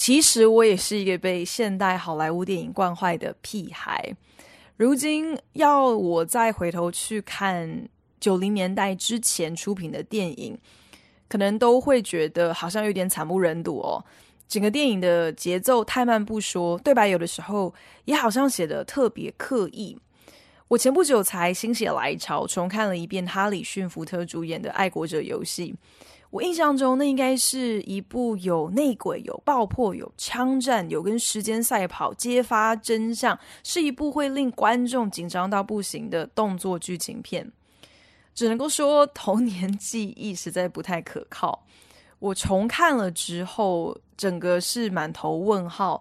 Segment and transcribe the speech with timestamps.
[0.00, 4.16] 其实我也是一个被现代好莱坞电影惯坏的屁孩。
[4.78, 7.86] 如今要我再回头去看
[8.18, 10.58] 九零年代之前出品的电影，
[11.28, 14.02] 可能都会觉得好像有点惨不忍睹哦。
[14.48, 17.74] 整个电影的节奏太慢不说，对白有的时候
[18.06, 19.98] 也好像写得特别刻意。
[20.68, 25.74] 我前不久才心血来潮重看了一遍哈里逊福特主演的《爱国者游戏》，
[26.30, 37.50] 我印象中那应该是一部有内鬼、有爆破、有枪战、有跟时间赛跑、揭发真相，是一部会令观众紧张到不行的动作剧情片。
[38.32, 41.66] 只能够说童年记忆实在不太可靠。
[42.20, 46.00] 我重看了之后，整个是满头问号。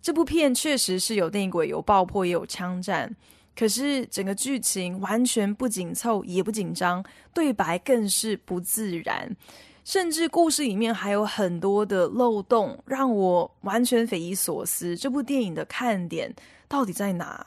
[0.00, 3.14] 这部片确实是有内鬼、有爆破、也有枪战，
[3.54, 9.36] 可是整个剧情完全不紧凑，也不紧张，对白更是不自然，
[9.86, 14.96] 甚至故事里面还有很多的漏洞，让我完全匪夷所思。
[14.96, 16.34] 这部电影的看点
[16.66, 17.46] 到底在哪？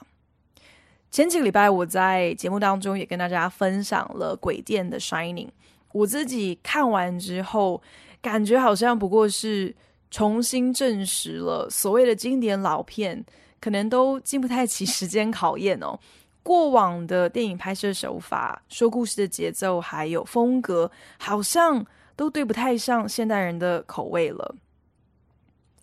[1.12, 5.48] 前几个礼拜，我在节目当中也跟大家分享了鬼店的《Shining》，
[5.92, 7.82] 我自己看完之后，
[8.22, 9.76] 感觉好像不过是
[10.10, 13.22] 重新证实了所谓的经典老片，
[13.60, 16.00] 可能都经不太起时间考验哦。
[16.42, 21.86] 过往的电影拍摄手法、说故事的节奏还有风格，好像
[22.20, 24.54] 都对不太上现代人的口味了。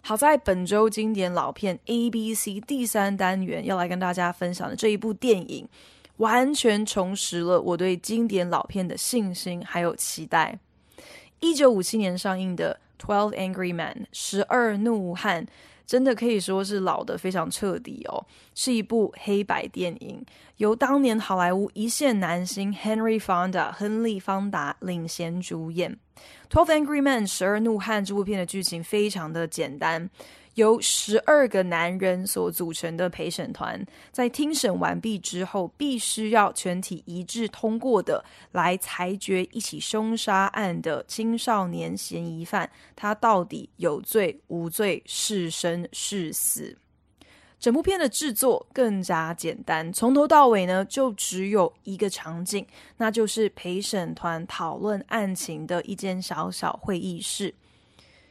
[0.02, 5.66] 好在本周经典老片 A B C 第三单元要来跟大家分享的这一部电影，
[6.18, 10.58] 完全重拾了我对经典老片的信心还有期待。
[11.40, 15.46] 一九五七年上映的《Twelve Angry Men》十二怒汉。
[15.86, 20.24] 真的可以说是老的非常彻底哦，是一部黑白电影，
[20.56, 25.96] 由当年好莱坞一线男星 Henry Fonda 亨利·方达领衔主演。
[26.52, 30.10] 《Twelve Angry Men》十二怒汉这部片的剧情非常的简单。
[30.56, 46.76] 由十二个男人所组成的陪审团，在听审完毕之后，必须要全体一致通过的来裁决一起凶杀案的青少年嫌疑犯，他到底有罪无罪，是生是死。
[47.58, 57.54] 整部片的制作更加简单，从头到尾呢，就只有一个场景，那就是陪审团讨论案情的一间小小会议室。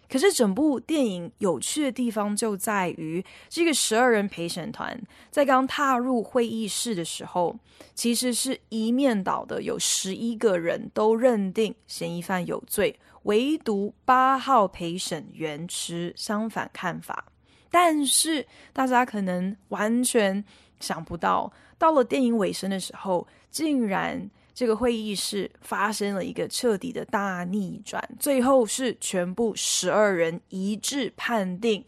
[0.10, 5.00] 可是整部电影有趣的地方就在于，这个十二人陪审团
[5.32, 7.58] 在刚踏入会议室的时候，
[7.94, 17.26] 其实是一面倒的，有十一个人都认定嫌疑犯有罪，唯独八号陪审员持相反看法。
[17.70, 20.44] 但是大家可能完全
[20.80, 24.30] 想不到，到了电影尾声的时候，竟然。
[24.56, 31.84] 这个会议室发生了一个彻底的大逆转，最后是全部十二人一致判定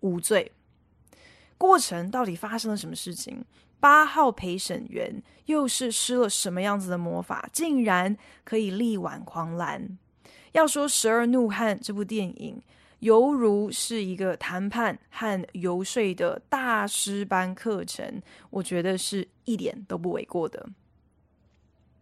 [0.00, 0.52] 无罪。
[1.56, 3.42] 过程到底发生了什么事情？
[3.80, 8.14] 八号陪审员又是施了什么样子的魔法，竟然
[8.44, 9.98] 可以力挽狂澜？
[10.52, 12.60] 要说《十二怒汉》这部电影，
[12.98, 18.20] 犹如是一个谈判和游说的大师班课程，
[18.50, 20.68] 我觉得是一点都不为过的。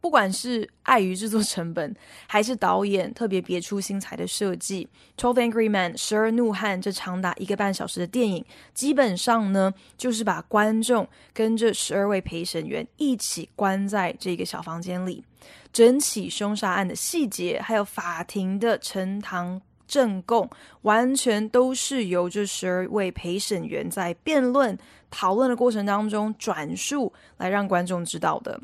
[0.00, 1.94] 不管是碍于制作成本，
[2.26, 4.88] 还是导演特别别出心裁的设计，
[5.20, 15.24] 《Twelve Angry Men》十二怒汉这长达一个半小时的电影，基本上呢，就是把观众跟这十二位陪审员一起关在这个小房间里，
[15.72, 20.48] 整起凶杀案的细节，还有法庭的呈堂证供，
[20.82, 24.78] 完全都是由这十二位陪审员在辩论
[25.10, 28.60] 讨论的过程当中转述来让观众知道的。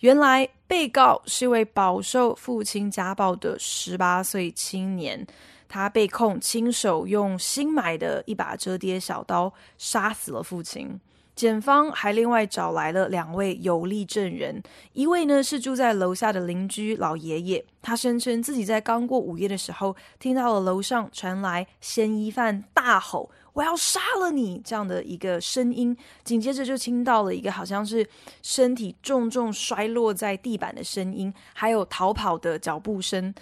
[0.00, 5.26] 原来被告是一位饱受父亲家暴的十八岁青年，
[5.68, 11.00] 他被控亲手用新买的一把折叠小刀杀死了父亲。
[11.34, 14.60] 检方还另外找来了两位有力证人，
[14.92, 23.30] 一位呢是住在楼下的邻居老爷爷，他声称自己在刚过午夜的时候听到了楼上传来嫌疑犯大吼。
[23.58, 24.62] 我要杀了你！
[24.64, 28.08] 这样的一个声音，紧接着就听到了一个好像是
[28.40, 33.34] 身体重重摔落在地板的声音，还有逃跑的脚步声。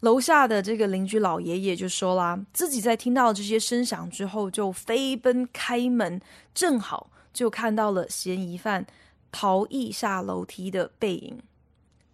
[0.00, 6.20] 楼下的这个邻居老爷爷就说啦，自己在听到这些声响之后，就飞奔开门，
[6.54, 8.86] 正好就看到了嫌疑犯
[9.32, 11.42] 逃逸下楼梯的背影。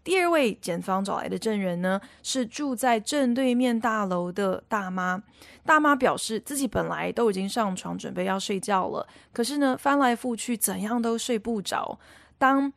[0.04, 5.22] 第二位检方找来的证人呢，是住在正对面大楼的大妈。
[5.64, 11.98] 大妈表示，自己本来都已经上床准备要睡觉了，可是呢，翻来覆去怎样都睡不着。
[12.36, 12.70] 当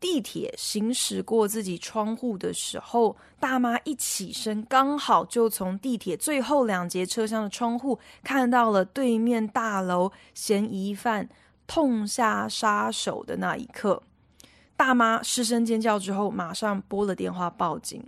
[0.00, 11.28] 地铁行驶过自己窗户的时候，大妈一起身，刚好就从地铁最后两节车厢的窗户看到了对面大楼嫌疑犯
[11.66, 14.02] 痛下杀手的那一刻。
[14.80, 18.02] 大妈失声尖叫之后，马上拨了电话报警。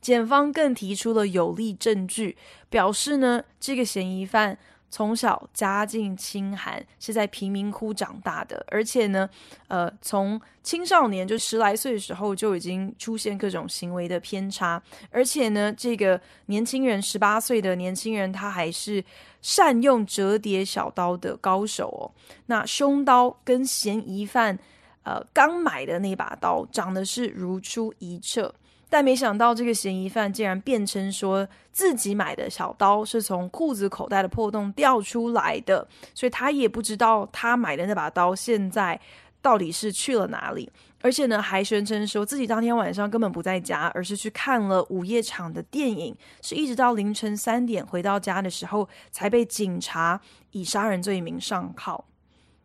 [0.00, 2.36] 检方更提出了有力证据，
[2.70, 4.56] 表示呢，这个嫌疑犯
[4.88, 9.28] 从小家境清寒，是在贫民窟长大的，而且呢，
[9.66, 19.04] 呃，从青少年就十来岁的时候就已经出现各种行为的偏差，而且呢，这个年轻人十八岁的年轻人，他还是
[19.42, 22.06] 善用折叠小刀的高手哦。
[22.46, 24.56] 那凶刀跟嫌疑犯。
[25.04, 28.52] 呃，刚买的那把刀长得是如出一辙，
[28.90, 38.98] 但没想到这个嫌疑犯竟然辩称说自己买的小刀是从裤子口袋的破洞掉出来的，所以他也不知道他买的那把刀现在
[39.42, 40.70] 到底是去了哪里，
[41.02, 50.18] 而且呢，还宣称说自己当天晚上根本不在家，而是去看了午夜场的电影，是一直到凌晨三点回到家的时候才被警察
[50.52, 52.02] 以杀人罪名上铐。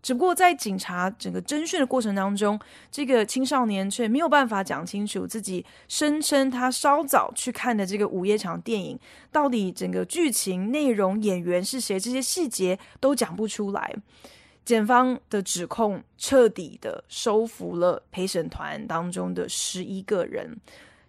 [0.02, 2.60] 只不过在警察整个侦讯的过程当中，
[2.90, 8.98] 这个青少年却没有办法讲清楚自己声称他稍早去看的这个午夜场电影
[9.32, 13.94] 到底整个剧情内容、演员是谁，这些细节都讲不出来。
[14.64, 20.56] 检方的指控彻底的收服了陪审团当中的十一个人。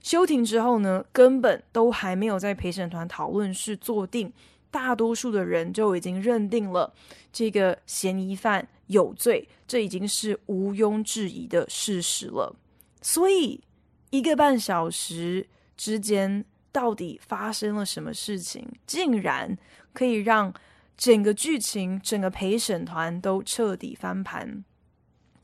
[0.00, 4.32] 休庭之后呢，根本都还没有在陪审团讨论室坐定。
[4.70, 6.92] 大多数的人就已经认定了
[7.32, 12.54] 这个嫌疑犯有罪，这已经是毋庸置疑的事实了。
[13.00, 13.60] 所以，
[14.10, 15.46] 一个半小时
[15.76, 19.56] 之间到底发生了什么事情，竟然
[19.92, 20.52] 可以让
[20.96, 24.64] 整个剧情、整个陪审团都彻底翻盘？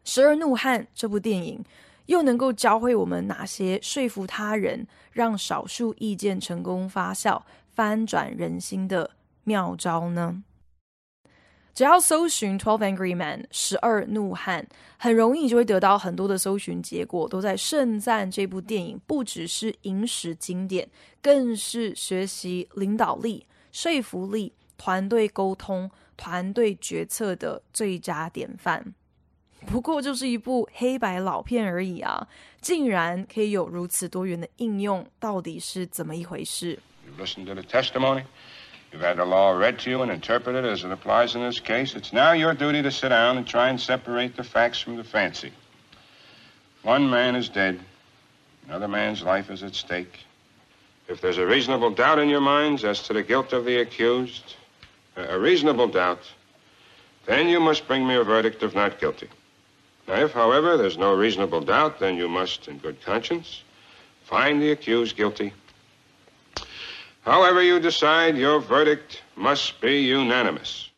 [0.09, 1.65] 《十二怒汉》这部电影
[2.07, 9.13] 又能够教会我们哪些说服他人、让少数意见成功发酵、翻转人心的
[9.45, 10.43] 妙招呢？
[11.77, 20.89] 只要搜寻《Twelve Angry Men》十二怒汉，很容易就会得到很多的搜寻结果，都在盛赞这部电影不只是影史经典，
[21.21, 28.95] 更是学习领导力、说服力、团队沟通、团队决策的最佳典范。
[29.67, 32.27] 不过就是一部黑白老片而已啊，
[32.63, 36.79] 竟然可以有如此多元的应用，到底是怎么一回事
[38.97, 41.95] ？You've had the law read to you and interpreted as it applies in this case.
[41.95, 45.05] It's now your duty to sit down and try and separate the facts from the
[45.05, 45.53] fancy.
[46.81, 47.79] One man is dead.
[48.67, 50.21] Another man's life is at stake.
[51.09, 54.55] If there's a reasonable doubt in your minds as to the guilt of the accused,
[55.15, 56.23] uh, a reasonable doubt,
[57.27, 59.29] then you must bring me a verdict of not guilty.
[60.09, 63.63] Now, if, however, there's no reasonable doubt, then you must, in good conscience,
[64.25, 65.53] find the accused guilty
[67.27, 70.91] However you decide, your verdict must be unanimous.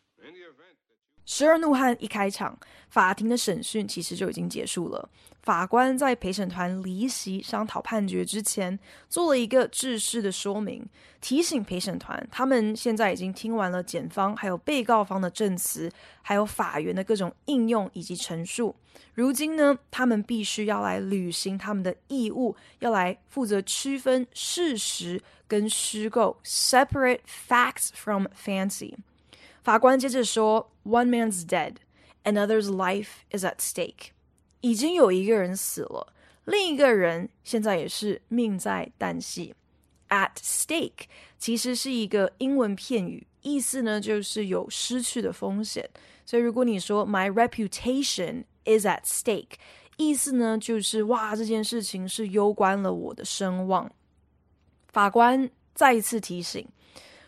[1.24, 2.58] 十二怒汉一开场，
[2.90, 5.08] 法庭的审讯其实就已经结束了。
[5.42, 10.86] 法官在陪审团离席商讨判决之前，做了一个制式的说明，
[11.22, 18.76] 提醒陪审团，他们现在已经听完了检方还有被告方的证词，还有法院的各种应用以及陈述。
[19.14, 28.95] 如今呢，他们必须要来履行他们的义务，要来负责区分事实跟虚构，separate facts from fancy。
[29.63, 31.75] 法官接着说：“One man's dead,
[32.23, 34.11] another's life is at stake。”
[34.61, 36.13] 已经有一个人死了，
[36.45, 39.53] 另一个人现在也是命在旦夕。
[40.09, 41.05] At stake
[41.37, 45.89] 其实是一个英文片语，意思呢就是有失去的风险。
[46.25, 49.55] 所以如果你说 My reputation is at stake，
[49.97, 53.91] 意思呢就是哇，这件事情是攸关了我的声望。
[54.88, 56.66] 法官再一次提醒，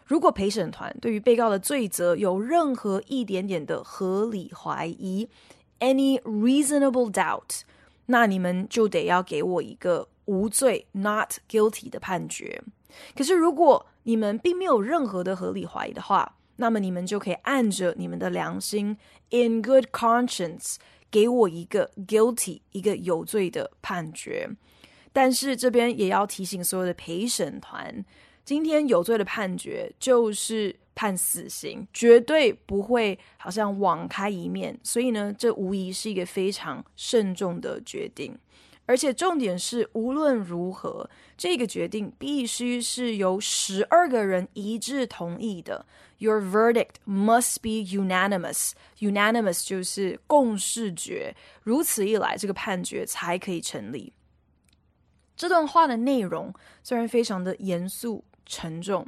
[0.04, 5.28] 如果陪审团对于被告的罪责有任何一点点的合理怀疑
[5.78, 7.60] ，Any reasonable doubt，
[8.06, 12.62] 那你们就得要给我一个无罪 （not guilty） 的判决。
[13.14, 18.96] 可是如果你们并没有任何的合理怀疑的话，那么你们就可以按着你们的良心
[19.30, 20.76] （in good conscience）
[21.10, 24.50] 给我一个 guilty，一个有罪的判决。
[25.12, 28.04] 但是这边也要提醒所有的陪审团，
[28.44, 34.78] 今天有罪的判决就是判死刑，绝对不会好像网开一面。
[34.82, 38.36] 所以呢，这无疑是一个非常慎重的决定。
[38.86, 45.86] 而且重点是，无论如何，这个决定必须是由十二个人一致同意的。
[46.18, 48.72] Your verdict must be unanimous.
[48.98, 51.36] Unanimous 就是共识决。
[51.62, 54.12] 如此一来，这个判决才可以成立。
[55.40, 59.06] 这段话的内容虽然非常的严肃沉重，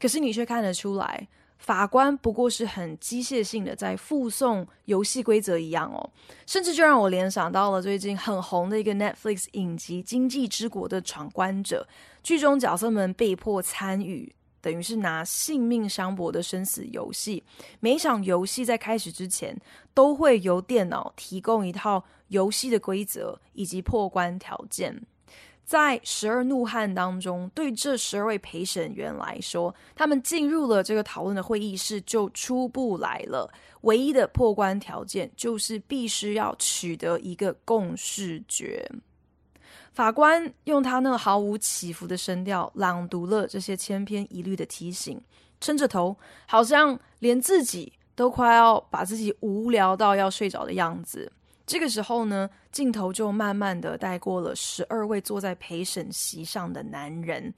[0.00, 1.28] 可是你却看得出来。
[1.58, 6.00] 法官不过是很机械性的在复诵游戏规则一样哦，
[6.46, 11.86] 甚至就让我联想到了最近很红的一个 Netflix 影集《经济之国的闯关者》，
[12.22, 17.44] 剧中角色们被迫参与，等于是拿性命相搏的生死游戏。
[17.80, 19.54] 每一场游戏在开始之前，
[19.92, 25.02] 都会由电脑提供一套游戏的规则以及破关条件。
[25.64, 33.50] 在十二怒汉当中，对这十二位陪审员来说，他们进入了这个讨论的会议室就出不来了。
[33.80, 38.86] 唯一的破关条件就是必须要取得一个共识决。
[39.92, 45.20] 法官用他那毫无起伏的声调朗读了这些千篇一律的提醒，
[45.60, 46.16] 撑着头，
[46.46, 51.32] 好像连自己都快要把自己无聊到要睡着的样子。
[51.66, 57.52] 这个时候呢，镜头就慢慢的带过了十二位坐在陪审席上的男人。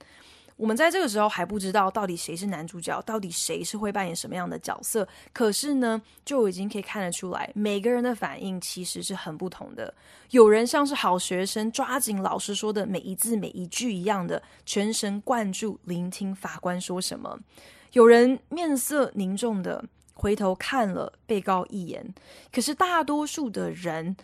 [0.55, 5.07] 我们在这个时候还不知道到底谁是男主角，到底谁是会扮演什么样的角色。
[5.31, 9.93] 可是呢，就已经可以看得出来，每个人的反应其实是很不同的。
[10.31, 17.37] 有人像是好学生，抓紧老师说的每一字每一句一样的，全神贯注聆听法官说什么；
[17.91, 19.85] 有人面色凝重的。
[20.17, 22.03] 回头看了被告一眼，
[22.51, 24.17] 可是大多数的人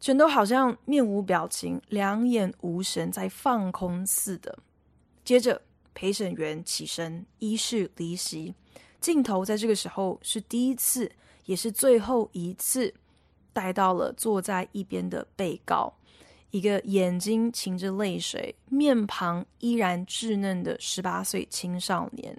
[0.00, 4.58] 全都好像面无表情、两眼无神，在放空似的。
[5.22, 5.60] 接着，
[5.92, 8.54] 陪审员起身，依序离席。
[9.00, 11.12] 镜头在这个时候是第一次，
[11.44, 12.94] 也是最后一次，
[13.52, 15.92] 带到了坐在一边的被告，
[16.50, 22.34] 一个眼睛噙着泪水、面庞依然稚嫩的十八岁青少年。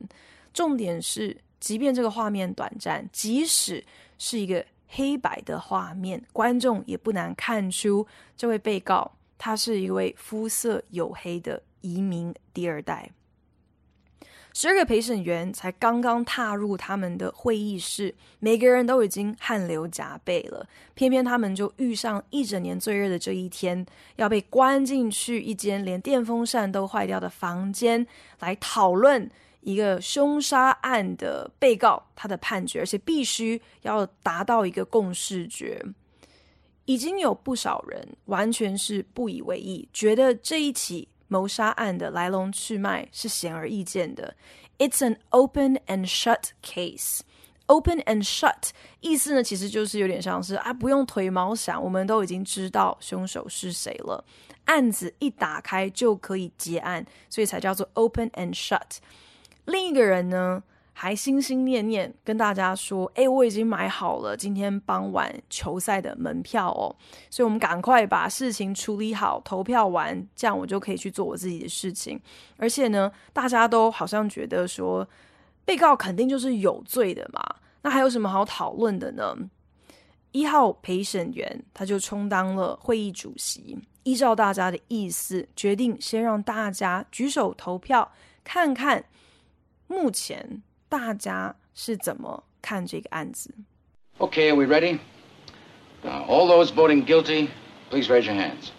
[0.51, 1.37] 重点是。
[1.65, 3.83] 即便这个画面短暂，即使
[4.19, 8.05] 是一个黑白的画面，观众也不难看出
[8.37, 13.09] 这位被告他是一位肤色黝黑的移民第二代。
[14.53, 23.83] 十二个陪审员才刚刚踏入他们的会议室，每个人都已经汗流浃背了，偏偏他们就遇上一整年最热的这一天，
[24.17, 28.05] 要被关进去一间连电风扇都坏掉的房间
[28.39, 29.31] 来讨论。
[29.65, 35.83] 一个凶杀案的被告，他的判决，而且必须要达到一个共识决。
[36.85, 44.35] 已经有不少人完全是不以为意，觉得这一起谋杀案的来龙去脉是显而易见的。
[44.77, 47.21] It's an open and shut case.
[47.65, 48.69] Open and shut
[48.99, 54.23] 意思呢，其实就是有点像是啊，不用腿毛想，我们都已经知道凶手是谁了。
[54.65, 58.97] 案子一打开就可以结案，所以才叫做 open and shut。
[59.65, 60.61] 另一个人呢，
[60.93, 66.95] 还心心念念跟大家说：“诶，我已经买好了今天傍晚球赛的门票哦，
[67.29, 72.19] 所以我们赶快把事情处理好，投票完，这样我就可以去做我自己的事情。
[72.57, 75.05] 而且呢，大家都好像觉得说，
[75.65, 77.43] 被告肯定就是有罪的嘛，
[77.81, 79.35] 那还有什么好讨论的呢？
[80.31, 88.11] 一号陪审员他就充当了会议主席，依照大家的意思，决定先让大家举手投票，
[88.43, 89.03] 看看。”
[89.87, 93.53] 目前大家是怎么看这个案子
[94.17, 94.99] ？Okay, are we ready?
[96.03, 97.49] Now, all those voting guilty,
[97.89, 98.71] please raise your hands.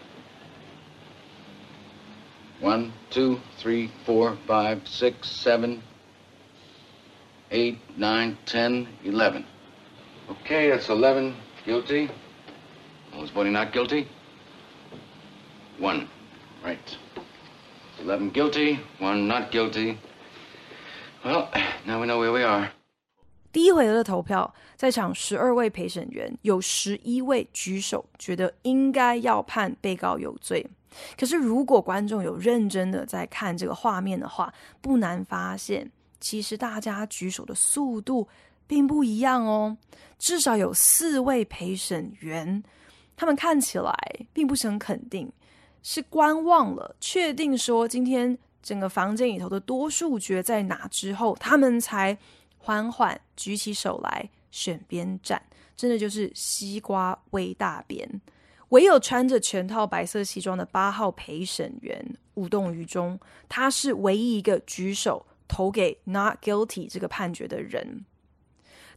[2.60, 5.82] One, two, three, four, five, six, seven,
[7.50, 9.44] eight, nine, ten, eleven.
[10.30, 11.34] Okay, that's eleven
[11.64, 12.08] guilty.
[13.12, 14.08] All those voting not guilty.
[15.78, 16.08] One.
[16.64, 16.96] Right.
[18.00, 19.98] Eleven guilty, one not guilty.
[21.26, 22.70] Now we know where we are.
[23.50, 30.64] 第一回合的投票，在场十二位陪审员有十一位举手，觉得应该要判被告有罪。
[31.18, 35.90] 可是，如果观众有认真的在看这个画面的话，不难发现，
[36.20, 38.28] 其实大家举手的速度
[38.68, 39.76] 并不一样哦。
[40.20, 42.62] 至少有四位陪审员，
[43.16, 43.92] 他们看起来
[44.32, 45.32] 并不是很肯定，
[45.82, 48.38] 是观望了，确定说今天。
[48.66, 52.18] 整个房间里头的多数决在哪之后，他们才
[52.58, 55.40] 缓缓举起手来选边站。
[55.76, 58.20] 真的就是西瓜微大边。
[58.70, 62.04] 唯有穿着全套白色西装的八号陪审员
[62.34, 63.16] 无动于衷，
[63.48, 68.04] 他是唯一一个举手投给 not guilty 这个判决的人。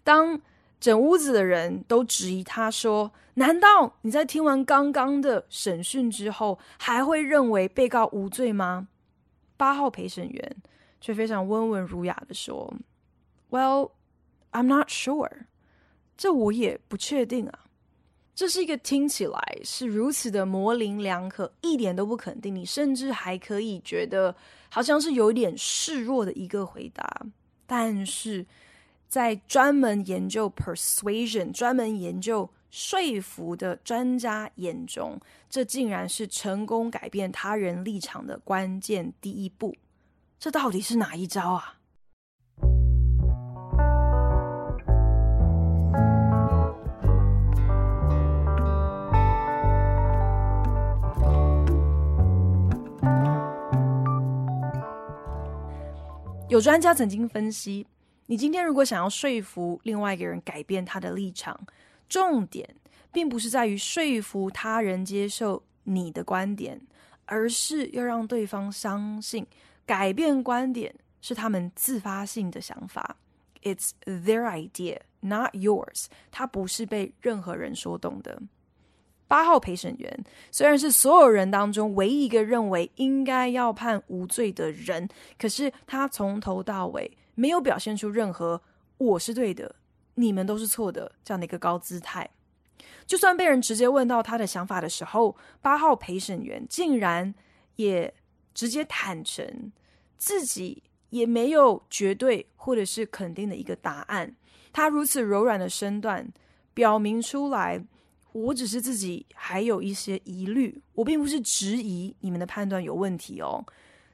[0.03, 0.41] 当
[0.79, 8.87] 整屋子的人都质疑他说：“难道你在听完刚刚的审讯之后，还会认为被告无罪吗？”
[9.59, 10.55] 八号陪审员
[11.01, 12.73] 却非常温文儒雅地说
[13.49, 13.91] ：“Well,
[14.53, 15.29] I'm not sure。
[16.15, 17.59] 这我也不确定啊。
[18.33, 24.33] 这是一个听起来是如此的模棱两可，一点都不肯定，你甚至还可以觉得
[24.69, 27.25] 好像是有点示弱的一个回答。
[27.67, 28.45] 但是。”
[29.09, 39.75] 在专门研究 persuasion、专门研究说服的专家眼中，这竟然是成功改变他人立场的关键第一步。
[40.39, 41.75] 这到底是哪一招啊？
[56.47, 57.85] 有专家曾经分析。
[58.25, 61.59] 你今天如果想要说服另外一个人改变他的立场，
[62.09, 62.67] 重点
[63.11, 66.81] 并不是在于说服他人接受你的观点，
[67.25, 69.45] 而是要让对方相信
[69.85, 73.15] 改变观点是他们自发性的想法。
[73.61, 76.05] It's their idea, not yours。
[76.31, 78.41] 他不是被任何人说动的。
[79.27, 87.15] 八号陪审员虽然是所有人当中唯一一个认为应该要判无罪的人，可是他从头到尾。
[87.35, 88.61] 没有表现出任何
[88.97, 89.73] “我是对的，
[90.19, 92.29] 你们都是错的”这样的一个高姿态。
[93.05, 97.33] 就算被人直接问到他的想法的时候，八号陪审员竟然
[97.75, 98.13] 也
[98.53, 99.71] 直接坦诚
[100.17, 104.35] 自己也没有绝对或者是肯定的一个答案。
[104.71, 106.31] 他如此柔软的身段
[106.73, 107.83] 表明出来，
[108.31, 113.65] 我只是自己还有一些疑虑，我并不是质疑你们的判断有问题哦。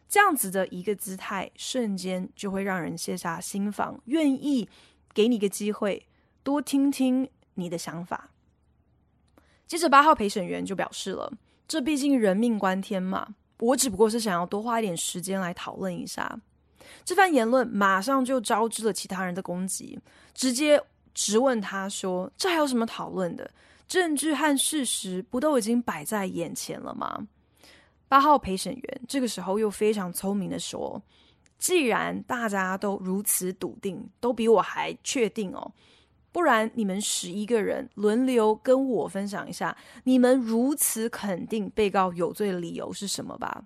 [0.08, 4.70] 这样子的一个姿态，瞬间就会让人卸下心防，愿意
[5.16, 6.06] 给你个机会，
[6.44, 8.30] 多听听你的想法。
[9.66, 11.32] 接着，八号陪审员就表示了，
[11.68, 16.40] 这毕竟人命关天嘛，我只不过是想要多花一点时间来讨论一下。
[17.04, 19.98] 这番言论马上就招致了其他人的攻击，
[20.34, 20.80] 直接
[21.14, 23.50] 质问他说：“这还有什么讨论的？
[23.88, 27.28] 证据和事实不都已经摆在眼前了吗？”
[28.08, 31.02] 八号陪审员这个时候又非常聪明的说
[31.58, 35.72] ：“既然大家都如此笃定，都比我还确定哦，
[36.32, 43.64] 不然你们十一个人轮流跟我分享一下，你们如此肯定被告有罪的理由是什么吧？”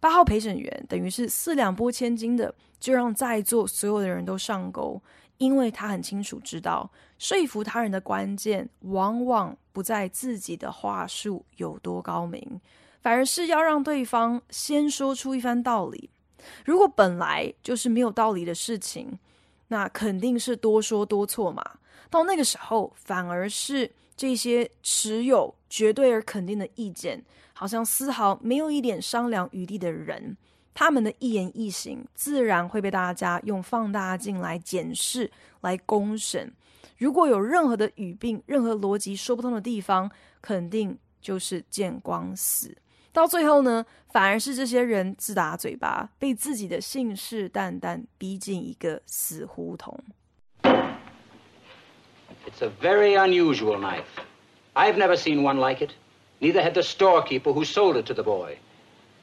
[0.00, 5.00] 八号陪审员等于是四两拨千斤的，就让在座所有的人都上钩，
[5.36, 12.60] 因为他很清楚知道，说服他人的关键往往不在自己的话术有多高明。
[13.02, 16.10] 反而是要让对方先说出一番道理。
[16.64, 19.18] 如果本来就是没有道理的事情，
[19.68, 21.64] 那肯定是多说多错嘛。
[22.10, 30.36] 到那个时候，反而是这些持有绝对而肯定的意见，好像丝毫没有一点商量余地的人，
[30.74, 36.52] 他们的一言一行，自然会被大家用放大镜来检视、来公审。
[36.98, 40.10] 如果有任何的语病、任何逻辑说不通的地方，
[40.42, 42.76] 肯定就是见光死。
[43.11, 49.97] 到最后呢，反而是这些人自打嘴巴，被自己的信誓旦旦逼进一个死胡同。
[52.45, 54.03] It's a very unusual knife.
[54.73, 55.91] I've never seen one like it.
[56.39, 58.57] Neither had the storekeeper who sold it to the boy.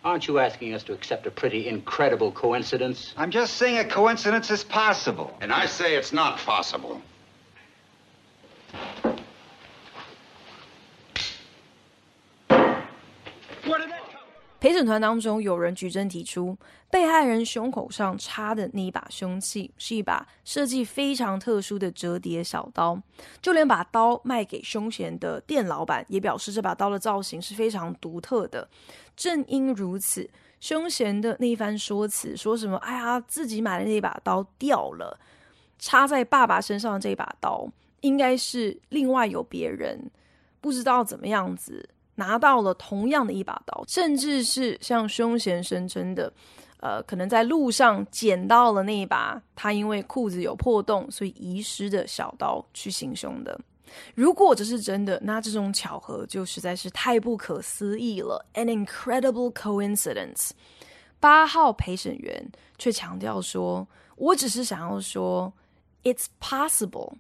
[0.03, 3.15] Aren't you asking us to accept a pretty incredible coincidence?
[3.17, 5.31] I'm just saying a coincidence is possible.
[5.41, 7.03] And I say it's not possible.
[14.68, 16.54] 陪审团当中有人举证提出，
[16.92, 23.02] 被害人胸口上插的那一把凶器是一把设计非常特殊的折叠小刀，
[23.42, 28.68] 就连把刀卖给凶嫌的店老板也表示这把刀的造型是非常独特的。
[29.16, 35.18] 正因如此，凶嫌的那一番说辞，说什么“哎呀，自己买的那把刀掉了”，
[35.80, 37.66] 插在爸爸身上的这把刀，
[38.02, 40.12] 应该是另外有别人
[40.60, 41.88] 不知道怎么样子。
[42.18, 46.34] 拿到了同样的一把刀，甚至是像凶嫌声称的，
[46.80, 53.60] 呃，可能在路上捡到了那一把他因为裤子有破洞所以遗失的小刀去行凶的。
[54.16, 60.50] 如果这是真的，那这种巧合就实在是太不可思议了，an incredible coincidence。
[61.20, 65.54] 八号陪审员却强调说：“我只是想要说
[66.04, 67.14] ，it's possible，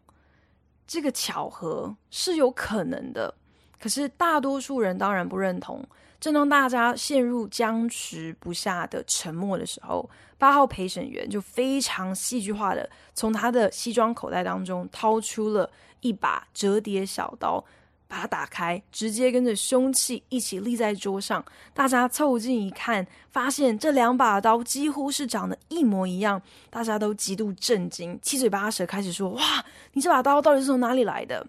[0.85, 3.33] 这个巧合是有可能的。”
[3.79, 5.83] 可是大多数人当然不认同，
[6.19, 15.69] 正当大家陷入僵持不下的沉默的时候，八号陪审员就非常戏剧化的从他的西装口袋当中掏出了
[16.01, 17.63] 一把折叠小刀，
[18.07, 21.43] 把它打开，直接跟着凶器一起立在桌上。
[21.73, 29.41] 大家凑近一看，发现这两把刀几乎是长得一模一样，大家都极度震惊，七嘴八舌开始说：“哇，
[29.93, 31.45] 你这把刀到底是从哪里来的？”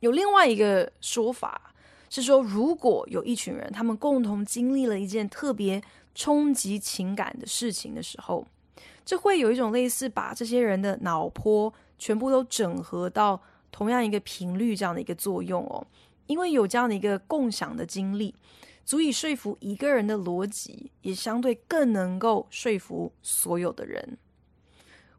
[0.00, 1.72] 有另外一个说法。
[2.12, 5.80] 是说，如果有一群人，他们共同经历了一件特别
[6.12, 8.44] 冲击情感的事情的时候，
[9.04, 15.86] 这会有一种类似把这些人的脑波全部都整合到同样一个频率这样的一个作用哦。
[16.26, 18.34] 因为有这样的一个共享的经历，
[18.84, 24.18] 足以说服一个人的逻辑，也相对更能够说服所有的人。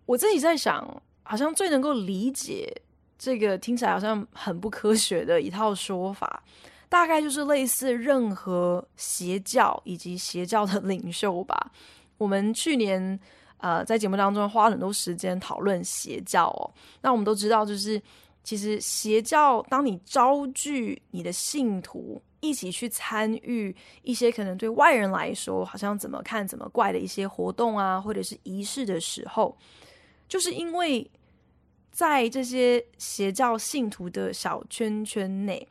[0.08, 2.82] 我自己在想，好像最能够理解
[3.22, 6.44] 这个听起来好像很不科学的一套说法。
[6.90, 11.72] 大概就是类似任何邪教以及邪教的领袖吧。
[12.18, 13.18] 我们去年
[13.60, 16.74] 呃在节目当中花很多时间讨论邪教哦。
[17.02, 18.02] 那我们都知道，就是
[18.44, 29.58] 其实邪教，当你招聚你的信徒一起去参与一些可能对外人来说好像怎么看怎么怪的一些活动啊，或者是仪式的时候，
[30.28, 31.10] 就是因为
[31.92, 35.68] 在这些邪教信徒的小圈圈内。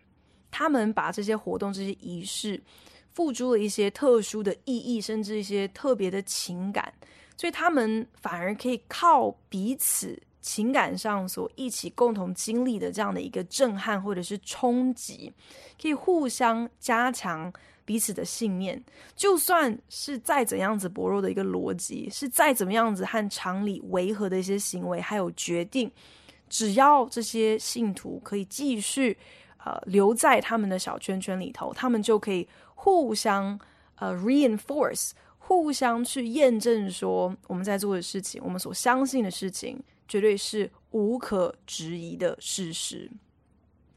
[0.53, 2.61] 他们把这些活动、这些仪式，
[3.15, 6.93] 付诸了一些特殊的意义，甚至一些特别的情感，
[7.37, 15.33] 所以他们反而可以靠彼此情感上所一起共同经历的这样的一个震撼或者是冲击，
[15.81, 17.53] 可以互相加强
[17.91, 18.81] 彼此的信念。
[19.17, 25.91] 就算是再怎样子薄弱的一个逻辑，是再怎么样子和常理违和的一些行为，还有决定，
[26.49, 29.19] 只要这些信徒可以继续。
[29.63, 33.61] 呃，留在他们的小圈圈里头，他们就可以互相
[33.97, 43.11] 呃 reinforce，互相去验证说我们在做的事情，我们所相信的事情，绝对是无可质疑的事实。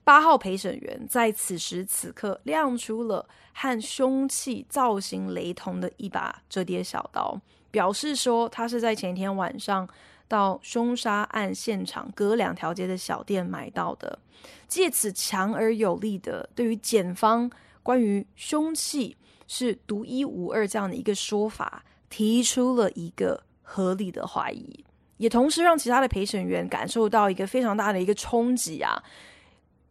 [0.04, 7.40] 八号陪审员在此时此刻亮出了和凶器造型雷同的一把折叠小刀，
[7.72, 9.88] 表示说他是在前一天晚上。
[10.26, 14.18] 到凶杀案现场隔两条街的小店买到的，
[14.68, 17.52] 借此强而有力的对于检方
[17.84, 19.16] 关于凶器
[19.48, 24.84] 是独一无二这样的一个说法提出了一个合理的怀疑，
[25.18, 29.04] 也同时让其他的陪审员感受到一个非常大的一个冲击啊！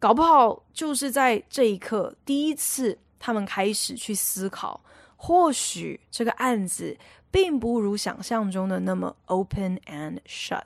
[0.03, 4.81] 搞不好就是在这一刻，第一次他们开始去思考，
[5.15, 6.97] 或许这个案子。
[7.31, 10.61] 并不如想象中的那么 open and shut。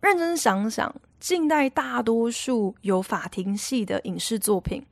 [0.00, 4.82] 认真想想，近代大多数有法庭戏的影视作品，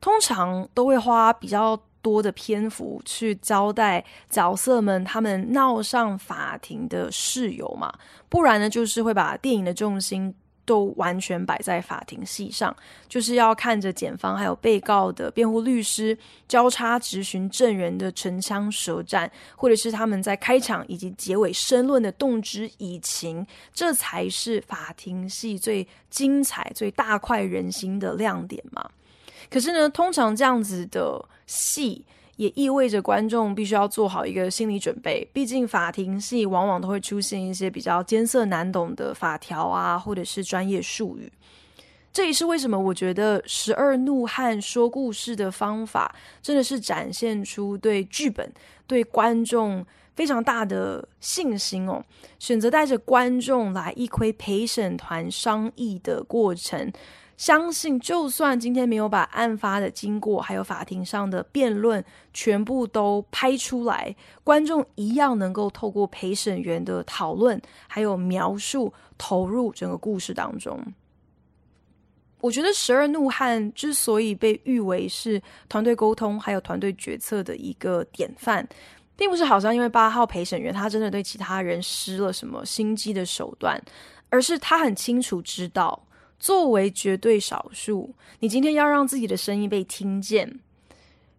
[0.00, 7.96] 通常都会花比较多的篇幅去交代角色们他们闹上法庭的事由嘛，
[8.28, 10.34] 不然呢，就是会把电影的重心。
[10.64, 12.74] 都完全摆在法庭戏上，
[13.08, 28.88] 就是要看着检方还有被告的辩护律师交叉质询证人的唇枪舌战，或者是他们在开场以及结尾申论的动之以情，这才是法庭戏最精彩、最大快人心的亮点嘛。
[29.50, 32.04] 可是呢，通常这样子的戏。
[32.36, 41.30] 也意味着观众必须要做好一个心理准备，毕竟法庭戏往往都会出现一些比较艰涩难懂的法条啊，或者是专业术语。
[42.12, 48.52] 这也是为什么我觉得《十二怒汉》说故事的方法真的是展现出对剧本、
[48.86, 49.82] 对观众
[50.14, 52.04] 非常大的信心哦。
[52.38, 56.92] 选择带着观众来一窥陪审团商议的过程。
[57.42, 70.80] 相信，就算今天没有把案发的经过，还有法庭上的辩论全部都拍出来，观众一样能够透过陪审员的讨论还有描述，投入整个故事当中。
[72.40, 78.64] 我觉得《十二怒汉》之所以被誉为是团队沟通还有团队决策的一个典范，
[79.16, 83.82] 并不是好像因为八号陪审员他真的对其他人施了什么心机的手段，
[84.28, 86.00] 而是他很清楚知道。
[86.42, 90.58] 作为绝对少数，你今天要让自己的声音被听见，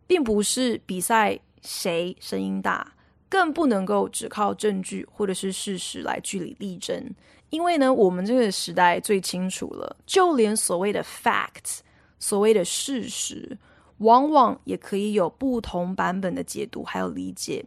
[0.07, 2.93] 并不是比赛谁声音大，
[3.27, 7.13] 更不能够只靠证据或者是事实来据理力争。
[7.49, 11.79] 因为呢，我们这个时代最清楚了，就连所谓的 facts，
[12.17, 13.57] 所谓的事实，
[13.97, 17.65] 往往也可以有不同版本的解读还有理解。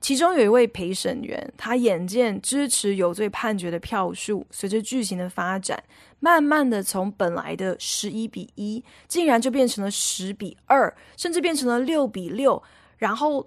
[0.00, 5.82] 其中有一位陪审员，他眼见支持有罪判决的票数随着剧情的发展，
[6.20, 12.62] 慢慢的从本来的十一比一，竟然就变成了十比二，甚至变成了六比六。
[12.98, 13.46] 然后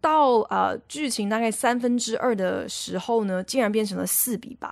[0.00, 4.70] 到呃剧情大概三分之二的时候呢，竟然变成了四比八。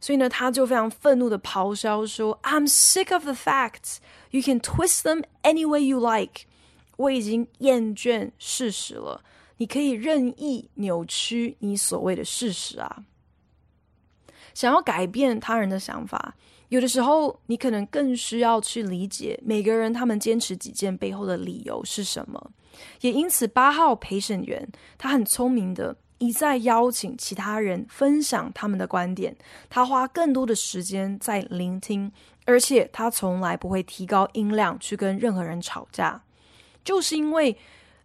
[0.00, 3.96] 所以呢，他就非常愤怒的咆哮说：“I'm sick of the facts.
[4.30, 6.42] You can twist them any way you like.”
[6.96, 9.22] 我已经厌倦事实了。
[9.56, 13.04] 你可以任意扭曲你所谓的事实啊！
[14.52, 16.34] 想要改变他人的想法，
[16.68, 22.50] 有的时候你可能更需要去理解每个人他们坚持己见背后的理由是什么。
[23.00, 29.36] 也因此，八号陪审员他很聪明的一再邀请其他人分享他们的观点，
[29.68, 32.10] 他花更多的时间在聆听，
[32.44, 36.22] 而且他从来不会提高音量去跟任何人吵架，
[36.84, 37.56] 就是因为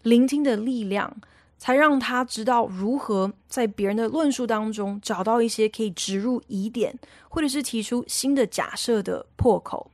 [0.03, 1.15] 聆听的力量。
[1.60, 6.98] 才让他知道如何在别人的论述当中找到一些可以植入疑点，
[7.30, 9.91] 或者是提出新的假设的破口。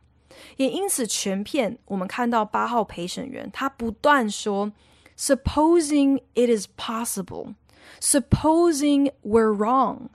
[0.58, 4.72] 也因此，全片我们看到八号陪审员他不断说
[5.18, 7.56] ：“Supposing it is possible,
[8.00, 10.10] supposing we're wrong。”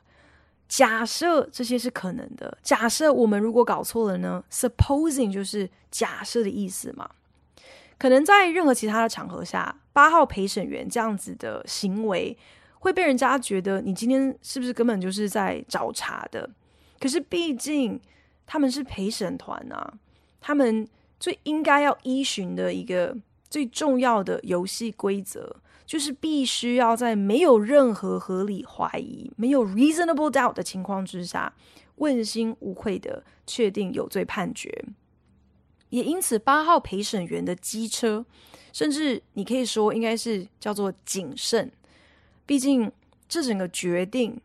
[0.68, 7.10] 假设这些是可能的，假设我们如果搞错了呢？Supposing 就是假设的意思嘛。
[7.98, 12.36] 可能在任何其他的场合下，八号陪审员这样子的行为
[12.78, 16.48] 会被人家觉得你今天是不是根本就是在找茬的？
[16.98, 18.00] 可是毕竟
[18.46, 19.94] 他们是陪审团啊，
[20.40, 20.86] 他们
[21.18, 23.16] 最应该要依循的一个
[23.48, 31.52] 最重要的游戏规则，就是必须要在没有任何合理怀疑、没有 reasonable doubt 的情况之下，
[31.96, 34.84] 问心无愧的确定有罪判决。
[35.90, 38.24] 也因此，八号陪审员的机车，
[38.72, 41.70] 甚至你可以说应该是叫做谨慎。
[42.46, 42.90] 毕竟，
[43.28, 44.40] 这整个决定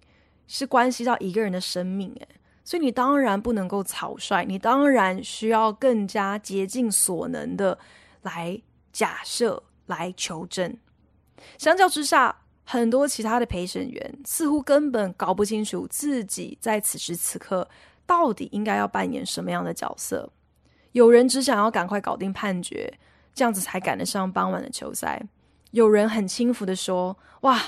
[0.47, 2.27] 是关系到一个人的生命，诶，
[2.63, 7.77] 所以你当然不能够草率，你当然需要更加竭尽所能的
[8.21, 8.61] 来
[8.91, 10.77] 假设、来求证。
[11.57, 17.67] 相较之下，很多其他的陪审员似乎根本搞不清楚自己在此时此刻
[18.05, 20.31] 到底应该要扮演什么样的角色。
[20.91, 22.91] 有人只想要赶快搞定判决，
[23.35, 25.21] 这样子才赶得上傍晚的球赛。
[25.71, 27.61] 有人很轻浮的说：“哇，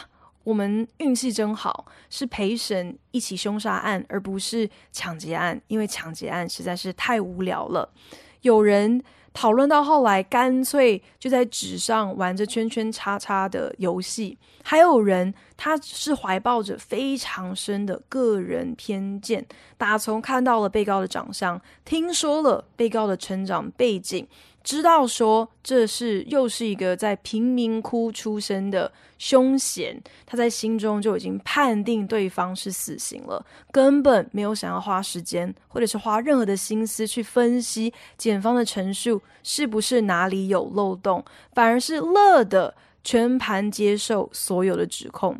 [0.43, 7.93] 我们运气真好，是陪审一起凶杀案，而不是抢劫案，因为抢劫案实在是太无聊了。”
[8.41, 9.03] 有人。
[9.33, 14.35] 讨论到后来，干脆就在纸上玩着圈圈叉叉的游戏。
[14.63, 19.45] 还有人，他是怀抱着非常深的个人偏见，
[19.77, 24.27] 打从看到了被告的长相，听说了被告的成长背景。
[24.67, 42.75] 知道说这是又是一个在贫民窟出生的凶嫌，他在心中就已经判定对方是死刑了，根本没有想要花时间或者是花任何的心思去分析检方的陈述是不是哪里有漏洞，反而是乐的
[43.05, 45.37] 全盘接受所有的指控。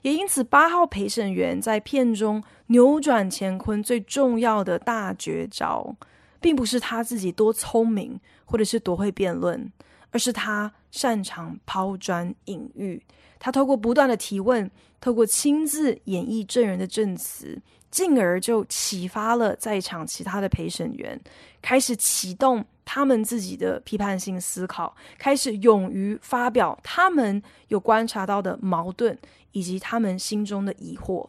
[0.00, 5.94] 也因此，八号陪审员在片中扭转乾坤最重要的大绝招，
[6.40, 8.18] 并不是他自己多聪明。
[8.48, 9.70] 或者是多会辩论，
[10.10, 13.00] 而是他擅长抛砖引玉。
[13.38, 14.68] 他透过不断的提问，
[15.02, 21.20] 透过亲自演绎证人的证词，进而就启发了在场其他的陪审员，
[21.60, 29.16] 开始启动他们自己的批判性思考，开始勇于发表他们有观察到的矛盾
[29.52, 31.28] 以及他们心中的疑惑。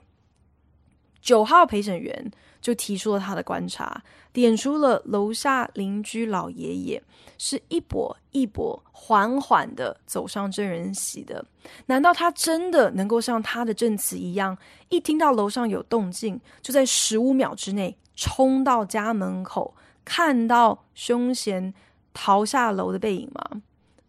[1.21, 7.03] 九号陪审员就提出了他的观察，点出了楼下邻居老爷爷
[7.37, 11.45] 是一跛一跛缓缓地走上证人席的。
[11.85, 14.57] 难道他真的能够像他的证词一样，
[14.89, 21.73] 一听到楼上有动静，就在十五秒之内冲到家门口，看到凶嫌
[22.13, 23.61] 逃下楼的背影吗？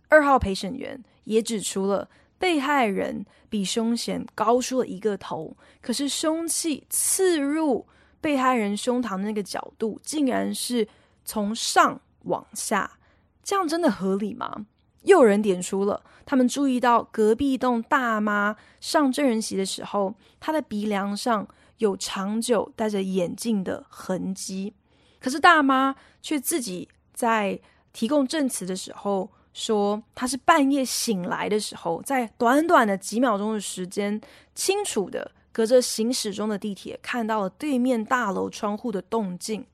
[0.08, 2.08] 二号陪审员也指出了。
[2.38, 7.86] 被害人比凶嫌高出了一个头，可是凶器刺入
[8.20, 10.86] 被害人胸膛的那个角度，竟然是
[11.24, 12.98] 从上往下，
[13.42, 14.66] 这样真的合理吗？
[15.02, 24.74] 又有人点出了，他们注意到隔壁栋大妈上证人席的时候，她的鼻梁上有长久戴着眼镜的痕迹，
[25.18, 27.60] 可是大妈却自己在
[27.92, 29.30] 提供证词的时候。
[29.52, 34.18] 说他是半夜醒来的时候，在短短的几秒钟的时间，
[34.54, 39.64] 清楚的隔着行驶中的地铁看到了对面大楼窗户的动静。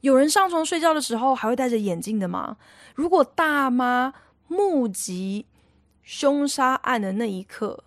[0.00, 2.56] 有人上床睡觉的时候还会戴着眼镜的吗？
[2.94, 4.12] 如果大妈
[4.48, 5.46] 目击
[6.02, 7.82] 凶杀案的那一刻，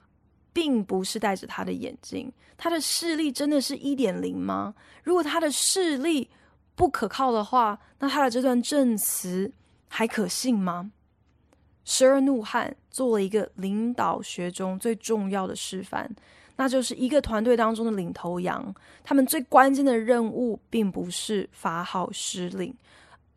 [0.52, 4.74] 并不是戴着他的眼镜，他的视力真的是一点零吗？
[5.04, 6.28] 如果他的视力
[6.74, 9.52] 不可靠的话，那他的这段证词
[9.88, 10.92] 还可信吗？
[11.86, 16.14] 十二怒汉做了一个领导学中最重要的示范，
[16.58, 22.76] 那就是一个团队当中的领头羊，他们最关键的任务，并不是发号施令，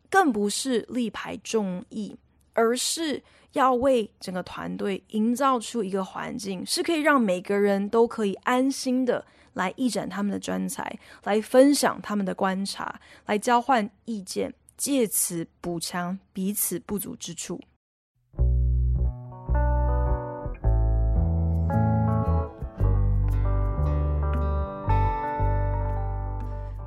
[0.09, 2.13] 更不是力排众议，
[2.53, 3.23] 而是。
[3.53, 17.59] 要为整个团队营造出一个环境，是可以让每个人都可以安心的来一展他们的专才，来分享他们的观察，来交换意见，借此补强彼此不足之处。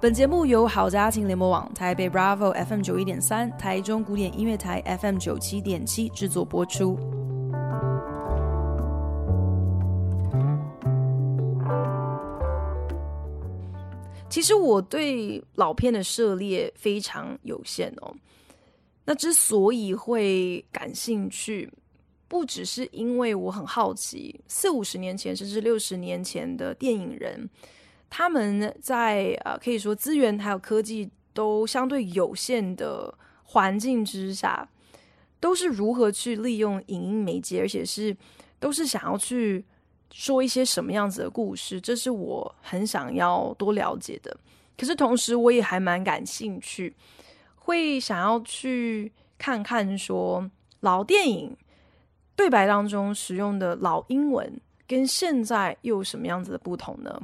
[0.05, 6.99] 本节目由好家庭联播网、台北 Bravo FM 九一点三、台中古典音乐台 FM 九七点七制作播出。
[14.29, 18.15] 其实我对老片的涉猎非常有限哦。
[19.07, 21.73] 那之所以会感兴趣，
[22.29, 27.49] 不只是因为我很好奇四五十年前甚至六十年前的电影人。
[28.17, 34.69] 他们在呃，可以说资源还有科技都相对有限的环境之下，
[35.41, 38.17] 都是如何去利用影音媒介，而且是
[38.61, 39.65] 都是想要去
[40.13, 44.37] 说一些什么样子的故事，这是我很想要多了解的。
[44.79, 46.95] 可是同时，我也还蛮感兴趣，
[47.57, 50.49] 会想要去看看说
[50.79, 51.57] 老电影
[52.37, 57.21] 对白当中使用的老英文，跟现在又有什么样子的不同呢？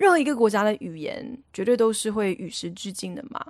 [0.00, 3.44] 任何一个国家的语言，绝对都是会与时俱进的嘛。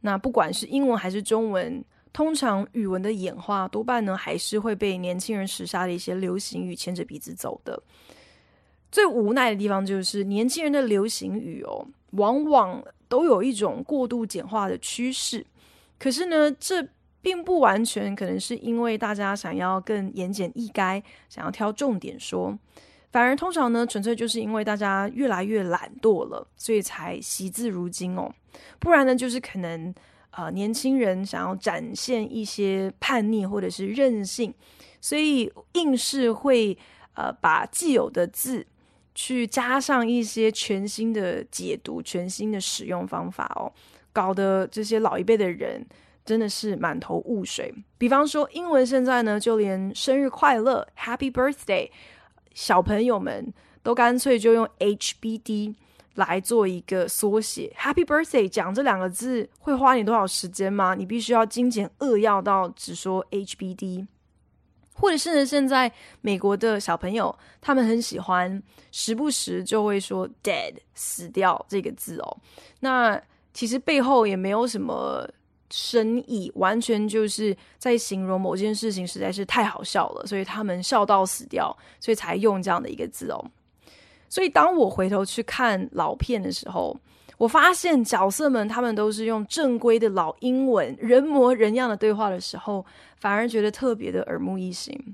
[0.00, 7.80] 那不管是英文还是中文，通常语文的演化多半呢，还是会被年轻人时下的一些流行语牵着鼻子走的。
[8.90, 15.46] 最无奈的地方就是，年轻人的流行语哦，往往都有一种过度简化的趋势。
[15.96, 16.84] 可是呢，这
[17.22, 22.58] 并不完全可能是因为大家想要更言简意赅，想要挑重点说。
[23.14, 28.28] 反而通常呢，纯粹就是因为大家越来越懒惰了，所以才惜字如金哦。
[28.80, 29.94] 不然呢，就是可能
[30.32, 34.52] 呃年轻人想要展现一些叛逆或者是任性，
[35.00, 36.76] 所以硬是会
[37.14, 38.66] 呃把既有的字
[39.14, 43.70] 去加上一些全新的解读、全新的使用方法哦，
[44.12, 45.86] 搞得这些老一辈的人
[46.24, 47.72] 真的是满头雾水。
[47.96, 51.90] 比方说英文现在呢，就连生日快乐 （Happy Birthday）。
[52.54, 55.74] 小朋友们都干脆就用 HBD
[56.14, 58.48] 来做一个缩写，Happy Birthday。
[58.48, 60.94] 讲这两个字会花你多少时间吗？
[60.94, 64.06] 你必须要精简扼要到只说 HBD，
[64.94, 68.62] 或者是呢，现在美国的小朋友他们很喜欢，
[68.92, 72.38] 时不时就会说 Dead 死掉这个字哦。
[72.80, 73.20] 那
[73.52, 75.28] 其实背后也没有什么。
[75.70, 83.44] 深意完全就是在形容某件事情实在是太好笑了，所以他们笑到死掉，所以才用这样的一个字哦。
[84.28, 86.96] 所以当我回头去看老片的时候，
[87.38, 92.84] 我发现角色们他们都是用正规的老英文，人模人样的对话的时候，
[93.16, 94.94] 反而觉得特别的耳目一新。《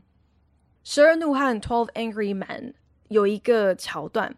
[0.83, 2.73] 十二怒汉》（Twelve Angry Men）
[3.09, 4.35] 有一个桥段。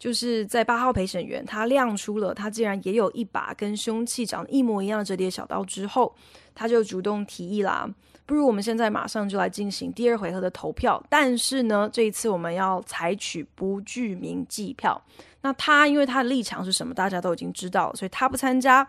[0.00, 6.16] 就是在八号陪审员他亮出了他竟然也有一把跟凶器长得一模一样的折叠小刀之后，
[6.54, 7.86] 他就主动提议啦，
[8.24, 11.04] 不如我们现在马上就来进行第二回合的投票。
[11.10, 15.00] 但是呢，这一次我们要采取不具名计票。
[15.42, 18.88] 那他因为他的立场是什么，大家都已经知道，所以他不参加。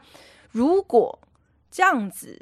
[0.52, 1.20] 如果
[1.70, 2.42] 这样子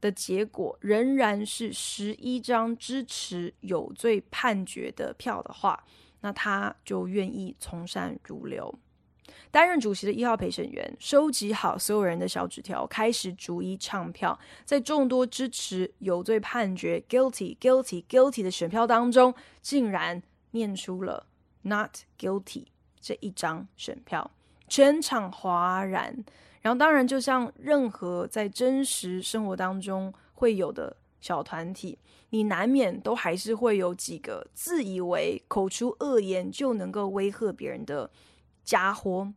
[0.00, 5.84] 的结果仍然是十一张支持有罪判决的票的话。
[6.26, 8.74] 那他就愿意从善如流。
[9.52, 14.36] 担任主席的一号陪审员收集好所有人的小纸条，开始逐一唱票。
[14.64, 21.28] 在众多支持有罪判决 （guilty, guilty, guilty） 的选票当中，竟然念出了
[21.62, 22.64] “not guilty”
[23.00, 24.28] 这一张选票，
[24.66, 26.24] 全场哗然。
[26.60, 31.98] 然后，当然，就像任何在真实生活当中会有的小团体。
[32.30, 38.08] 你难免都还是会有几个自以为口出恶言就能够威吓别人的
[38.62, 39.32] 家伙，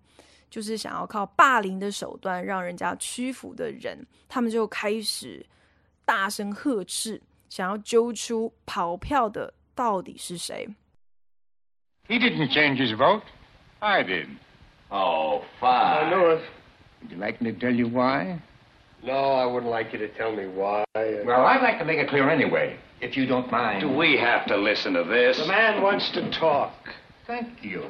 [0.52, 5.44] 就是想要靠霸凌的手段让人家屈服的人，他们就开始
[6.06, 7.20] 大声呵斥，
[7.50, 10.68] 想要揪出跑票的到底是谁。
[12.08, 13.24] He didn't change his vote.
[13.80, 14.28] I did.
[14.90, 15.70] Oh, fine.
[15.70, 16.42] I know it.
[17.02, 18.40] Would you like me to tell you why?
[19.04, 20.84] No, I wouldn't like you to tell me why.
[20.94, 23.82] Well, I'd like to make it clear anyway, if you don't mind.
[23.82, 25.38] Do we have to listen to this?
[25.38, 26.74] The man wants to talk.
[27.26, 27.90] Thank you.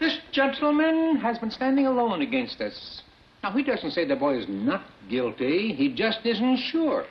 [0.00, 3.02] This gentleman has been standing alone against us.
[3.42, 5.74] Now, he doesn't say the boy is not guilty.
[5.74, 7.04] He just isn't sure.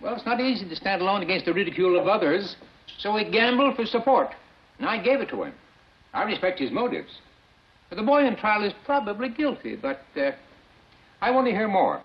[0.00, 2.56] Well, it's not easy to stand alone against the ridicule of others,
[2.98, 4.30] so he gambled for support,
[4.78, 5.54] and I gave it to him.
[6.12, 7.10] I respect his motives.
[7.90, 10.32] The boy in trial is probably guilty, but uh,
[11.20, 12.04] I want to hear more.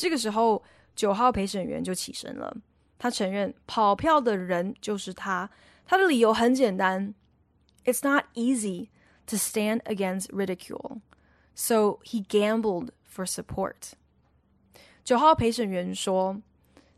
[0.00, 0.62] 这个时候，
[0.96, 2.56] 九号陪审员就起身了。
[2.98, 5.50] 他承认跑票的人就是他。
[5.84, 7.14] 他的理由很简单
[7.84, 8.88] ：It's not easy
[9.26, 11.02] to stand against ridicule,
[11.54, 13.92] so he gambled for support.
[15.04, 16.40] 九号陪审员说，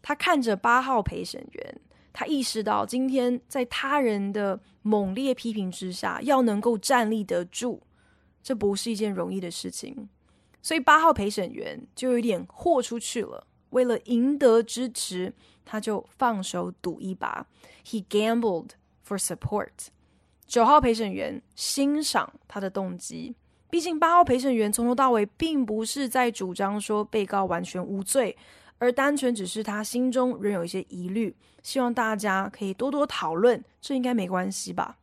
[0.00, 1.80] 他看着八号陪审员，
[2.12, 7.80] 他意识到今天在他人的猛烈批评之下，要能够站立得住，
[8.44, 10.08] 这不是一件容易的事情。
[10.62, 15.34] 所以八号陪审员就有点豁出去了，为了赢得支持，
[15.64, 17.46] 他就放手赌一把。
[17.84, 18.70] He gambled
[19.06, 19.88] for support。
[20.46, 23.34] 九号陪审员欣赏他的动机，
[23.68, 28.36] 毕竟八号陪审员从头到尾并不是在主张说被告完全无罪，
[28.78, 34.98] 而单纯只是他心中仍有一些疑虑，希望大家可以多多讨论，这应该没关系吧。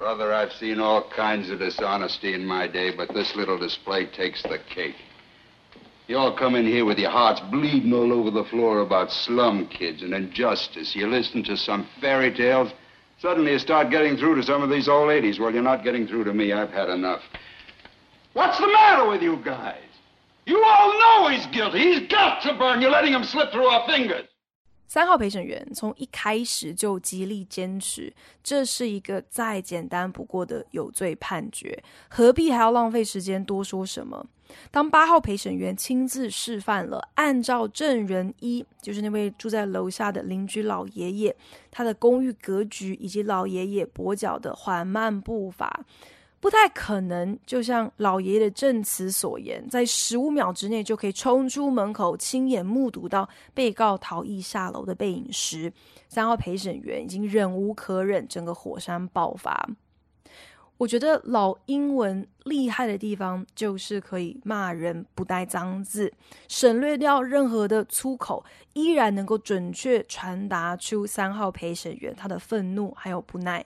[0.00, 4.42] Brother, I've seen all kinds of dishonesty in my day, but this little display takes
[4.42, 4.96] the cake.
[6.06, 9.68] You all come in here with your hearts bleeding all over the floor about slum
[9.68, 10.96] kids and injustice.
[10.96, 12.72] You listen to some fairy tales.
[13.18, 15.38] Suddenly you start getting through to some of these old ladies.
[15.38, 16.54] Well, you're not getting through to me.
[16.54, 17.20] I've had enough.
[18.32, 19.82] What's the matter with you guys?
[20.46, 21.78] You all know he's guilty.
[21.78, 22.80] He's got to burn.
[22.80, 24.29] You're letting him slip through our fingers.
[24.90, 28.12] 三号陪审员从一开始就极力坚持，
[28.42, 34.26] 这是一个再简单不过的有罪判决，何必还要浪费时间多说什么？
[34.72, 41.36] 当八号陪审员亲自示范了，按照证人一，就是那位住在楼下的邻居老爷爷，
[41.70, 45.84] 他的公寓格局以及老爷爷跛脚的缓慢步伐。
[46.40, 55.70] 不太可能，就像老爷爷的证词所言，在十五秒之内就可以冲出门口，亲眼目睹到被告逃逸下楼的背影时，
[56.08, 59.68] 三号陪审员已经忍无可忍，整个火山爆发。
[60.78, 66.10] 我觉得老英文厉害的地方就是可以骂人不带脏字，
[66.48, 73.62] 省略掉任何的粗口，依然能够准确传达出三号陪审员他的愤怒还有不耐。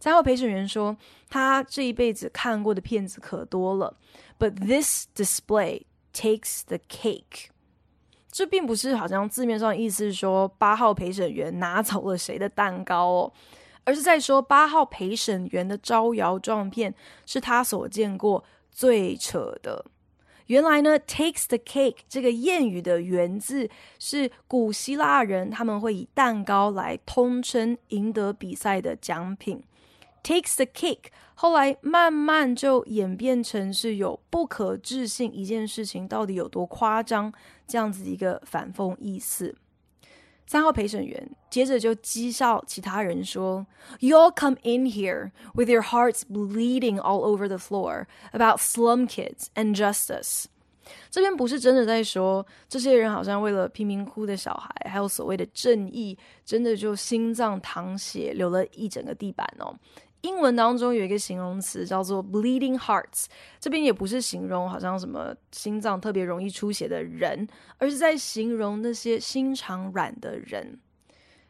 [0.00, 0.96] 三号陪审员说，
[1.28, 3.96] 他这一辈子看过的片子可多了
[4.38, 5.82] ，but this display
[6.14, 7.48] takes the cake。
[8.30, 13.32] 这并不是好像字面上意思说八号陪审员拿走了谁的蛋糕哦，
[13.84, 16.94] 而是在说八号陪审员的招摇撞骗
[17.26, 19.84] 是他所见过最扯的。
[20.46, 23.68] 原来呢，takes the cake 这个谚语的源自
[23.98, 29.62] 是古希腊人，他们会以蛋糕来通称赢得比赛的奖品。
[30.22, 37.32] Takes the cake，后来慢慢就演变成是有不可置信一件事情到底有多夸张
[37.66, 39.56] 这样子一个反讽意思。
[40.46, 43.66] 三号陪审员接着就讥笑其他人说
[44.00, 49.48] ：“You all come in here with your hearts bleeding all over the floor about slum kids
[49.54, 50.46] and justice。”
[51.10, 56.16] 这边不是真的在说这些人好像为了贫民窟的小孩，还有所谓的正义，
[56.46, 59.78] 真的就心脏淌血流了一整个地板哦。
[60.22, 63.26] 英文当中有一个形容词叫做 bleeding hearts，
[63.60, 67.46] 这边也不是形容好像什么心脏特别容易出血的人，
[67.78, 70.78] 而是在形容那些心肠软的人。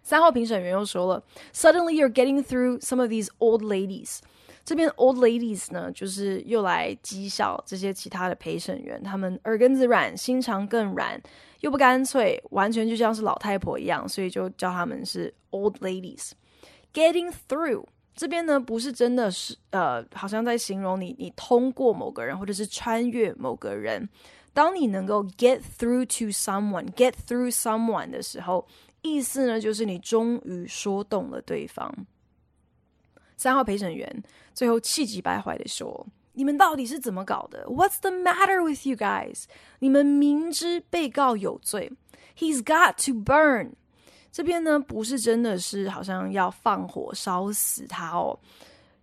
[0.02, 4.18] 三号评审员又说了，Suddenly you're getting through some of these old ladies。
[4.64, 11.18] 这边 old ladies 呢，就是又来讥笑这些其他的陪审员，他们耳根子软，心肠更软，
[11.60, 16.32] 又不干脆，完全就像是老太婆一样，所以就叫他们是 old ladies。
[16.92, 17.84] Getting through。
[18.18, 24.08] 这边呢，不是真的是呃，好像在形容你，你通过某个人，或者是穿越某个人。
[24.52, 28.66] 当你能够 get through to someone，get through someone 的时候，
[29.02, 31.94] 意思呢，就是你终于说动了对方。
[33.36, 36.04] 三号陪审员最后气急败坏地说
[36.34, 39.44] ：“你们到底是怎么搞的？What's the matter with you guys？
[39.78, 41.92] 你们明知被告有罪
[42.36, 43.74] ，He's got to burn。”
[44.30, 48.38] 这边呢，不是真的是好像要放火烧死他哦。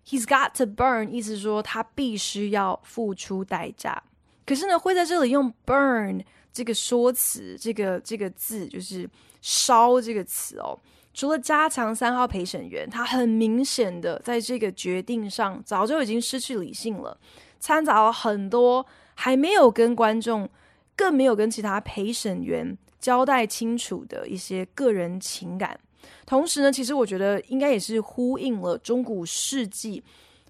[0.08, 4.04] He's got to burn，意思说他必须要付出代价。
[4.46, 6.24] 可是呢，会在这里用 burn
[6.54, 9.10] 这个说辞，这个这个字就是
[9.42, 10.78] 烧这个词哦。
[11.14, 17.18] 除了加强三号陪审员，他很明显的在这个决定上早就已经失去理性了，
[17.60, 20.48] 掺杂了很多还没有跟观众
[20.96, 25.80] 更没有跟其他陪审员交代清楚的一些个人情感。
[26.26, 30.04] 同时呢，其实我觉得应该也是呼应了中古世纪，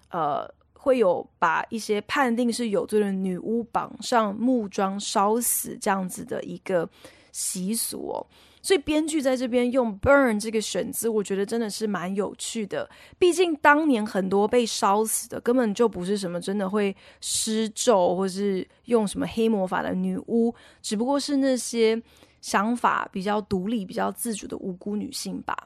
[0.08, 6.88] 呃，会有把一些判定是有罪的女巫绑上木桩烧死这样子的一个
[7.30, 8.26] 习俗哦。
[8.62, 12.88] 所以编剧在这边用 burn 这个选字，我觉得真的是蛮有趣的。
[13.18, 22.02] 毕竟当年很多被烧死的根本就不是什么真的会施咒或是用什么黑魔法的女巫，只不过是那些。
[22.46, 25.56] 想法比较独立、比较自主的无辜女性吧。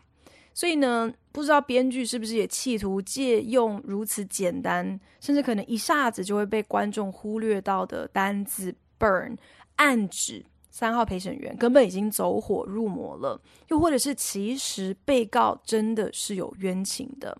[0.55, 9.37] 所以呢，不知道编剧是不是也企图借用如此简单，甚至可能一下子就会被观众忽略到的单字 “burn”，
[9.77, 17.37] 暗指三号陪审员根本已经走火入魔了，又或者是其实被告真的是有冤情的。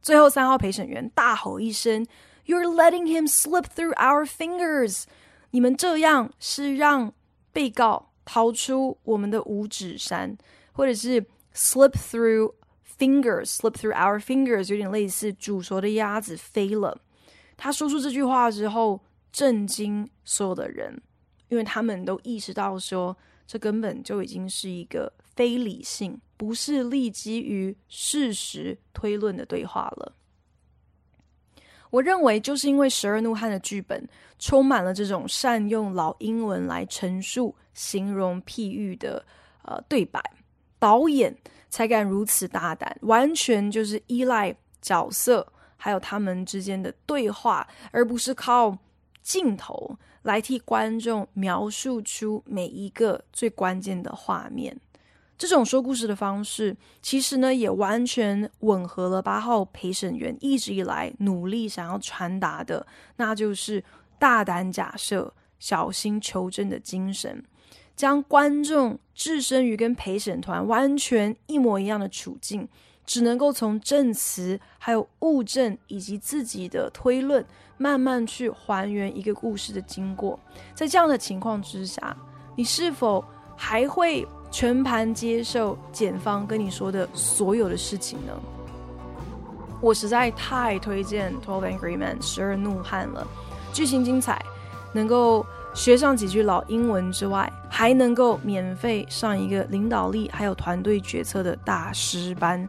[0.00, 2.06] 最后，三号陪审员大吼一声
[2.46, 5.04] ：“You're letting him slip through our fingers！”
[5.50, 7.12] 你们这样是让
[7.52, 8.09] 被告。
[8.24, 10.36] 逃出我们的五指山，
[10.72, 12.52] 或者是 slip through
[12.98, 17.00] fingers，slip through our fingers，有点类似煮熟的鸭子飞了。
[17.56, 19.00] 他说出这句话之后，
[19.32, 21.00] 震惊所有的人，
[21.48, 23.16] 因为他们都意识到说，
[23.46, 30.14] 这根本就已经是一个非理性，不是立基于事实推论的对话了。
[31.90, 34.08] 我认为，就是因为《十二怒汉》的剧本
[34.38, 39.24] 充满了这种善用老英文来陈述、形容、譬喻的
[39.62, 40.22] 呃对白，
[40.78, 41.36] 导演
[41.68, 48.76] 才敢如此大胆，完全就是依赖角色还有他们之间的对话，而不是靠
[49.22, 54.78] 镜头来替观众描述出每一个最关键的画面。
[55.38, 63.82] 这种说故事的方式，其实呢，也完全吻合了八号陪审员一直以来努力想要传达的，那就是
[64.18, 67.42] 大胆假设、小心求证的精神，
[68.00, 72.66] 将观众置身于跟陪审团完全一模一样的处境，
[73.04, 77.44] 只能够从证词、还有物证以及自己的推论，
[77.76, 80.40] 慢慢去还原一个故事的经过。
[80.74, 82.16] 在这样的情况之下，
[82.56, 83.22] 你是否
[83.54, 88.32] 还会全盘接受检方跟你说的所有的事情呢？
[89.82, 93.26] 我实在太推荐《Twelve Angry Men》十二怒汉了，
[93.74, 94.42] 剧情精彩，
[94.94, 102.68] 能够学上几句老英文之外，还能够免费上一个领导力还有团队决策的大师班。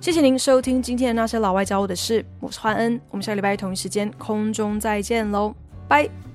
[0.00, 5.54] 谢谢您收听今天的那些老外教我的事，我是欢恩，我们下礼拜同一时间空中再见喽，
[5.88, 6.33] 拜。